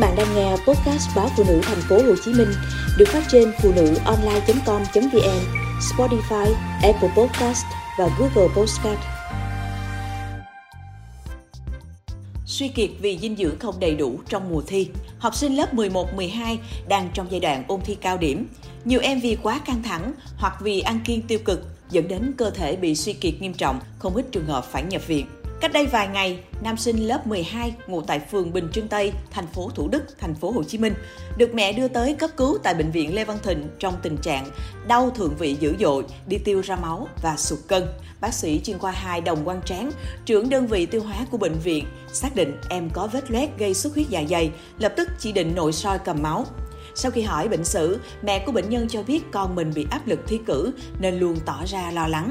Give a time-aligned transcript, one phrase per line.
[0.00, 2.48] bạn đang nghe podcast báo phụ nữ thành phố Hồ Chí Minh
[2.98, 5.40] được phát trên phụ nữ online.com.vn,
[5.80, 7.64] Spotify, Apple Podcast
[7.98, 8.98] và Google Podcast.
[12.46, 14.88] Suy kiệt vì dinh dưỡng không đầy đủ trong mùa thi.
[15.18, 16.58] Học sinh lớp 11, 12
[16.88, 18.48] đang trong giai đoạn ôn thi cao điểm.
[18.84, 22.50] Nhiều em vì quá căng thẳng hoặc vì ăn kiêng tiêu cực dẫn đến cơ
[22.50, 25.26] thể bị suy kiệt nghiêm trọng, không ít trường hợp phải nhập viện.
[25.60, 29.46] Cách đây vài ngày, nam sinh lớp 12 ngụ tại phường Bình Trưng Tây, thành
[29.46, 30.94] phố Thủ Đức, thành phố Hồ Chí Minh,
[31.36, 34.46] được mẹ đưa tới cấp cứu tại bệnh viện Lê Văn Thịnh trong tình trạng
[34.88, 37.82] đau thượng vị dữ dội, đi tiêu ra máu và sụt cân.
[38.20, 39.90] Bác sĩ chuyên khoa 2 Đồng Quang Tráng,
[40.24, 43.74] trưởng đơn vị tiêu hóa của bệnh viện, xác định em có vết loét gây
[43.74, 46.46] xuất huyết dạ dày, lập tức chỉ định nội soi cầm máu.
[46.94, 50.06] Sau khi hỏi bệnh sử, mẹ của bệnh nhân cho biết con mình bị áp
[50.06, 52.30] lực thi cử nên luôn tỏ ra lo lắng.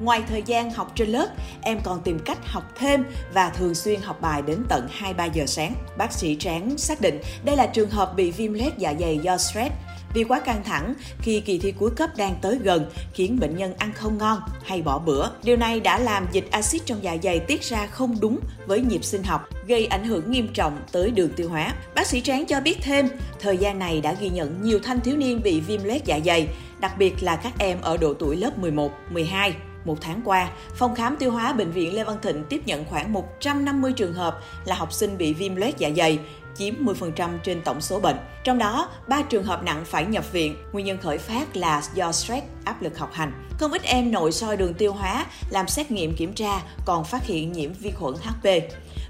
[0.00, 1.28] Ngoài thời gian học trên lớp,
[1.62, 5.46] em còn tìm cách học thêm và thường xuyên học bài đến tận 2-3 giờ
[5.46, 5.74] sáng.
[5.98, 9.36] Bác sĩ Tráng xác định đây là trường hợp bị viêm loét dạ dày do
[9.36, 9.74] stress
[10.14, 13.74] vì quá căng thẳng khi kỳ thi cuối cấp đang tới gần khiến bệnh nhân
[13.78, 15.28] ăn không ngon hay bỏ bữa.
[15.42, 19.04] Điều này đã làm dịch axit trong dạ dày tiết ra không đúng với nhịp
[19.04, 21.74] sinh học, gây ảnh hưởng nghiêm trọng tới đường tiêu hóa.
[21.94, 23.08] Bác sĩ Tráng cho biết thêm,
[23.40, 26.48] thời gian này đã ghi nhận nhiều thanh thiếu niên bị viêm loét dạ dày,
[26.78, 29.54] đặc biệt là các em ở độ tuổi lớp 11, 12.
[29.86, 33.12] Một tháng qua, phòng khám tiêu hóa Bệnh viện Lê Văn Thịnh tiếp nhận khoảng
[33.12, 36.18] 150 trường hợp là học sinh bị viêm loét dạ dày,
[36.58, 38.16] chiếm 10% trên tổng số bệnh.
[38.44, 42.12] Trong đó, 3 trường hợp nặng phải nhập viện, nguyên nhân khởi phát là do
[42.12, 43.32] stress, áp lực học hành.
[43.58, 47.24] Không ít em nội soi đường tiêu hóa, làm xét nghiệm kiểm tra còn phát
[47.24, 48.48] hiện nhiễm vi khuẩn HP.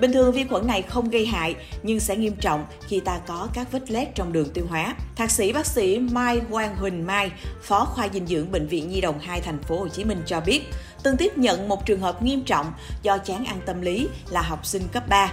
[0.00, 3.48] Bình thường vi khuẩn này không gây hại nhưng sẽ nghiêm trọng khi ta có
[3.54, 4.94] các vết loét trong đường tiêu hóa.
[5.16, 7.30] Thạc sĩ bác sĩ Mai Quang Huỳnh Mai,
[7.62, 10.40] Phó khoa dinh dưỡng bệnh viện Nhi đồng 2 thành phố Hồ Chí Minh cho
[10.40, 10.62] biết,
[11.02, 14.66] từng tiếp nhận một trường hợp nghiêm trọng do chán ăn tâm lý là học
[14.66, 15.32] sinh cấp 3.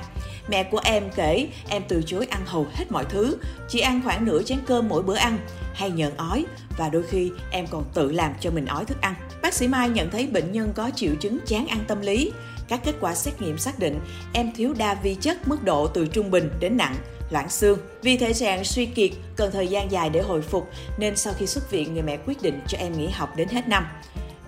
[0.50, 3.38] Mẹ của em kể em từ chối ăn hầu hết mọi thứ,
[3.70, 5.38] chỉ ăn khoảng nửa chén cơm mỗi bữa ăn,
[5.74, 6.46] hay nhận ói
[6.78, 9.14] và đôi khi em còn tự làm cho mình ói thức ăn.
[9.42, 12.32] Bác sĩ Mai nhận thấy bệnh nhân có triệu chứng chán ăn tâm lý.
[12.68, 14.00] Các kết quả xét nghiệm xác định
[14.34, 16.96] em thiếu đa vi chất mức độ từ trung bình đến nặng,
[17.30, 17.80] loãng xương.
[18.02, 21.48] Vì thể trạng suy kiệt, cần thời gian dài để hồi phục nên sau khi
[21.48, 23.88] xuất viện người mẹ quyết định cho em nghỉ học đến hết năm.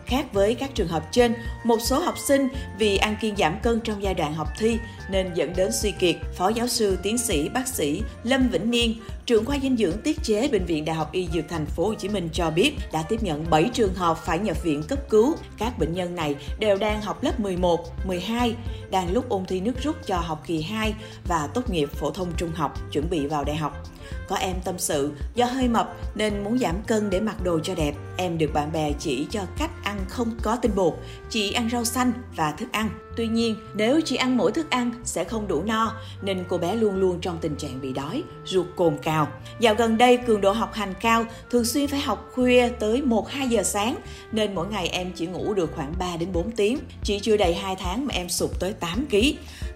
[0.10, 1.34] Khác với các trường hợp trên,
[1.64, 2.48] một số học sinh
[2.78, 4.78] vì ăn kiêng giảm cân trong giai đoạn học thi
[5.10, 6.16] nên dẫn đến suy kiệt.
[6.38, 10.24] Phó giáo sư tiến sĩ bác sĩ Lâm Vĩnh Niên, trưởng khoa dinh dưỡng tiết
[10.24, 13.04] chế bệnh viện Đại học Y Dược thành phố Hồ Chí Minh cho biết đã
[13.10, 15.36] tiếp nhận 7 trường hợp phải nhập viện cấp cứu.
[15.58, 18.56] Các bệnh nhân này đều đang học lớp 11, 12,
[18.92, 20.94] đang lúc ôn thi nước rút cho học kỳ 2
[21.28, 23.84] và tốt nghiệp phổ thông trung học, chuẩn bị vào đại học.
[24.28, 27.76] Có em tâm sự, do hơi mập nên muốn giảm cân để mặc đồ cho
[27.76, 27.94] đẹp.
[28.22, 30.94] Em được bạn bè chỉ cho cách ăn không có tinh bột,
[31.30, 32.90] chỉ ăn rau xanh và thức ăn.
[33.16, 36.76] Tuy nhiên, nếu chỉ ăn mỗi thức ăn sẽ không đủ no, nên cô bé
[36.76, 39.28] luôn luôn trong tình trạng bị đói, ruột cồn cào.
[39.60, 43.48] Dạo gần đây, cường độ học hành cao, thường xuyên phải học khuya tới 1-2
[43.48, 43.96] giờ sáng,
[44.32, 46.78] nên mỗi ngày em chỉ ngủ được khoảng 3 đến 4 tiếng.
[47.04, 49.18] Chỉ chưa đầy 2 tháng mà em sụt tới 8 kg.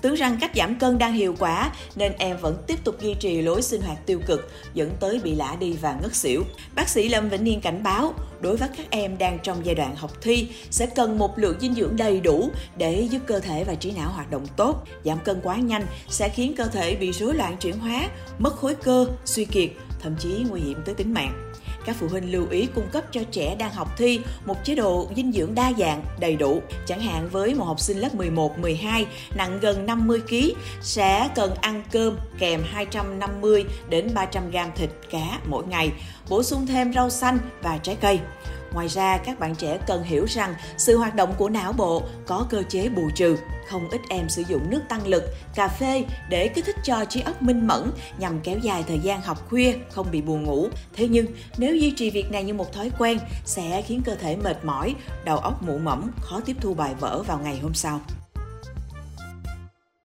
[0.02, 3.42] Tưởng rằng cách giảm cân đang hiệu quả, nên em vẫn tiếp tục duy trì
[3.42, 6.44] lối sinh hoạt tiêu cực, dẫn tới bị lả đi và ngất xỉu.
[6.76, 9.96] Bác sĩ Lâm Vĩnh Niên cảnh báo, đối với các em đang trong giai đoạn
[9.96, 13.76] học thi sẽ cần một lượng dinh dưỡng đầy đủ để giúp cơ thể và
[13.76, 14.84] trí não hoạt động tốt.
[15.04, 18.10] Giảm cân quá nhanh sẽ khiến cơ thể bị rối loạn chuyển hóa,
[18.40, 19.70] mất khối cơ, suy kiệt,
[20.04, 21.52] thậm chí nguy hiểm tới tính mạng.
[21.86, 25.08] Các phụ huynh lưu ý cung cấp cho trẻ đang học thi một chế độ
[25.16, 26.62] dinh dưỡng đa dạng, đầy đủ.
[26.86, 29.06] Chẳng hạn với một học sinh lớp 11, 12
[29.36, 30.36] nặng gần 50 kg
[30.82, 35.92] sẽ cần ăn cơm kèm 250 đến 300 g thịt cá mỗi ngày,
[36.30, 38.20] bổ sung thêm rau xanh và trái cây.
[38.74, 42.48] Ngoài ra, các bạn trẻ cần hiểu rằng sự hoạt động của não bộ có
[42.50, 43.38] cơ chế bù trừ.
[43.70, 45.24] Không ít em sử dụng nước tăng lực,
[45.56, 49.22] cà phê để kích thích cho trí óc minh mẫn nhằm kéo dài thời gian
[49.22, 50.68] học khuya, không bị buồn ngủ.
[50.94, 51.26] Thế nhưng,
[51.58, 54.96] nếu duy trì việc này như một thói quen, sẽ khiến cơ thể mệt mỏi,
[55.26, 58.02] đầu óc mụ mẫm, khó tiếp thu bài vở vào ngày hôm sau.